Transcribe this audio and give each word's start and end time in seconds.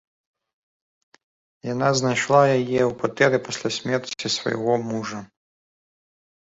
Яна 1.73 1.87
знайшла 2.01 2.41
яе 2.47 2.57
ў 2.57 2.91
кватэры 3.03 3.37
пасля 3.51 3.69
смерці 3.79 4.27
свайго 4.39 4.73
мужа. 4.93 5.19